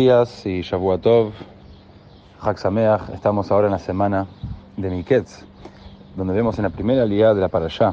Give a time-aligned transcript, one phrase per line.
[0.00, 1.32] días y Shavuatov,
[2.56, 4.26] Sameach, estamos ahora en la semana
[4.78, 5.44] de Miketz,
[6.16, 7.92] donde vemos en la primera liga de la Parashá,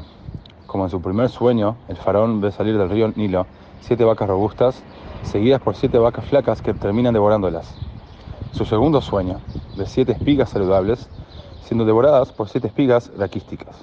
[0.66, 3.46] como en su primer sueño, el faraón ve salir del río Nilo
[3.82, 4.82] siete vacas robustas,
[5.22, 7.74] seguidas por siete vacas flacas que terminan devorándolas.
[8.52, 9.40] Su segundo sueño,
[9.76, 11.10] ve siete espigas saludables,
[11.60, 13.76] siendo devoradas por siete espigas raquísticas.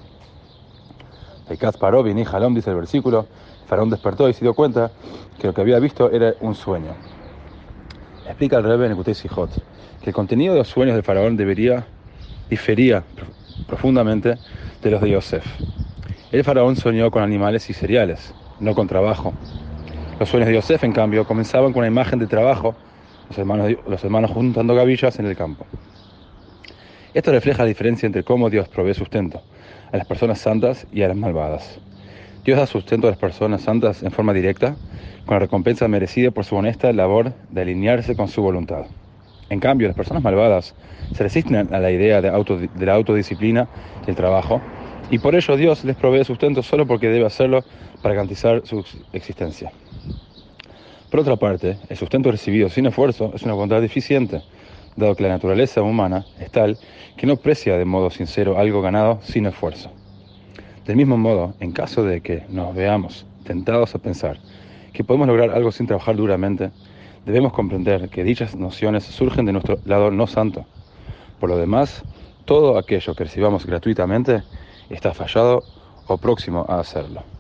[1.48, 3.28] Pekaz paró, y Jalom, dice el versículo,
[3.62, 4.90] el faraón despertó y se dio cuenta
[5.38, 6.94] que lo que había visto era un sueño.
[8.26, 9.50] Explica el Rebbe en Sijot
[10.02, 11.86] que el contenido de los sueños del faraón debería
[12.50, 13.04] difería
[13.68, 14.38] profundamente
[14.82, 15.46] de los de Yosef.
[16.32, 19.34] El faraón soñó con animales y cereales, no con trabajo.
[20.20, 22.76] Los sueños de Yosef, en cambio, comenzaban con una imagen de trabajo,
[23.30, 25.66] los hermanos, los hermanos juntando gavillas en el campo.
[27.14, 29.44] Esto refleja la diferencia entre cómo Dios provee sustento
[29.92, 31.80] a las personas santas y a las malvadas.
[32.44, 34.76] Dios da sustento a las personas santas en forma directa,
[35.26, 38.86] con la recompensa merecida por su honesta labor de alinearse con su voluntad.
[39.50, 40.76] En cambio, las personas malvadas
[41.14, 42.32] se resisten a la idea de,
[42.86, 43.68] la autodisciplina
[44.06, 44.62] y el trabajo,
[45.10, 47.64] y por ello Dios les provee sustento solo porque debe hacerlo
[48.02, 49.72] para garantizar su existencia.
[51.12, 54.42] Por otra parte, el sustento recibido sin esfuerzo es una bondad deficiente,
[54.96, 56.78] dado que la naturaleza humana es tal
[57.18, 59.92] que no precia de modo sincero algo ganado sin esfuerzo.
[60.86, 64.40] Del mismo modo, en caso de que nos veamos tentados a pensar
[64.96, 66.72] que podemos lograr algo sin trabajar duramente,
[67.26, 70.66] debemos comprender que dichas nociones surgen de nuestro lado no santo.
[71.40, 72.02] Por lo demás,
[72.46, 74.44] todo aquello que recibamos gratuitamente
[74.90, 75.64] está fallado
[76.08, 77.35] o próximo a hacerlo.